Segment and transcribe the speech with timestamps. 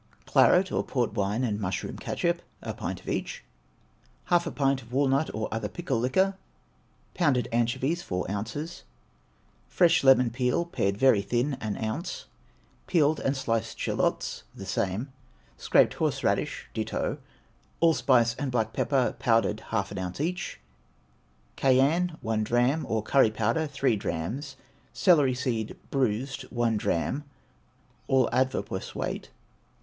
[0.25, 3.43] Claret or Port wine and mushroom ketchup, a pint of each;
[4.25, 6.33] half a pint of walnut or other pickle liquor;
[7.13, 8.81] pounded anchovies, four ounces;
[9.67, 12.25] fresh lemon peel, pared very thin, an ounce;
[12.87, 15.13] peeled and sliced eschalots, the same;
[15.55, 17.19] scraped horseradish, ditto;
[17.79, 20.59] allspice and black pepper, powdered, half an ounce each;
[21.55, 24.55] cayenne, one drachm, or curry powder, three drachms;
[24.93, 27.23] celery seed, bruised, one drachm;
[28.07, 29.29] all avoirdupois weight.